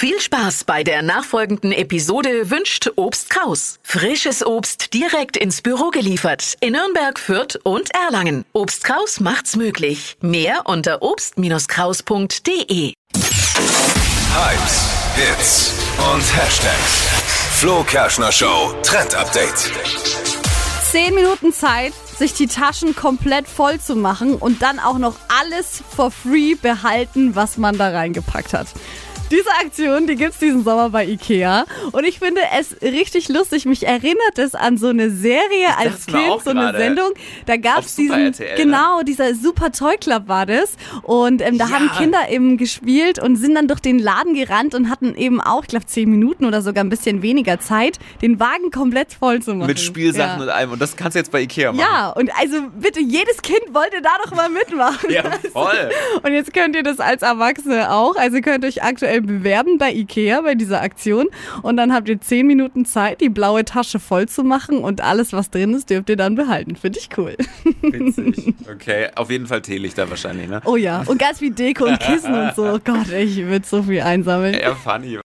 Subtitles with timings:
[0.00, 3.80] Viel Spaß bei der nachfolgenden Episode wünscht Obst Kraus.
[3.82, 8.44] Frisches Obst direkt ins Büro geliefert in Nürnberg, Fürth und Erlangen.
[8.52, 10.16] Obst Kraus macht's möglich.
[10.20, 12.92] Mehr unter obst-kraus.de.
[14.36, 14.76] Hypes,
[15.16, 15.74] Hits
[16.14, 17.08] und Hashtags.
[17.56, 19.72] Flo Kerschner Show Trend Update.
[20.92, 25.82] Zehn Minuten Zeit, sich die Taschen komplett voll zu machen und dann auch noch alles
[25.96, 28.68] for free behalten, was man da reingepackt hat.
[29.30, 31.64] Diese Aktion, die gibt's diesen Sommer bei Ikea.
[31.92, 33.66] Und ich finde es richtig lustig.
[33.66, 36.76] Mich erinnert es an so eine Serie als Kind, so eine.
[36.78, 37.10] Sendung.
[37.46, 38.62] Da gab's Auf Super diesen, RTL, ne?
[38.64, 40.76] genau, dieser Super Toy Club war das.
[41.02, 41.70] Und ähm, da Ja.
[41.72, 45.62] haben Kinder eben gespielt und sind dann durch den Laden gerannt und hatten eben auch,
[45.62, 49.54] ich glaube, zehn Minuten oder sogar ein bisschen weniger Zeit, den Wagen komplett voll zu
[49.54, 49.66] machen.
[49.68, 50.44] Mit Spielsachen ja.
[50.44, 50.72] und allem.
[50.72, 51.80] Und das kannst du jetzt bei Ikea machen.
[51.90, 55.10] Ja, und also bitte, jedes Kind wollte da doch mal mitmachen.
[55.10, 55.90] Ja, voll.
[56.22, 58.16] Und jetzt könnt ihr das als Erwachsene auch.
[58.16, 61.26] Also ihr könnt euch aktuell bewerben bei Ikea bei dieser Aktion.
[61.62, 65.32] Und dann habt ihr zehn Minuten Zeit, die blaue Tasche voll zu machen und alles,
[65.32, 66.76] was drin ist, dürft ihr dann behalten.
[66.76, 67.36] Finde ich cool.
[67.82, 68.54] Witzig.
[68.70, 70.60] Okay, auf jeden Fall Teelichter wahrscheinlich, ne?
[70.66, 72.78] Oh ja, und ganz viel Deko und Kissen und so.
[72.84, 74.54] Gott, ich würde so viel einsammeln.
[74.60, 75.16] Ja, funny.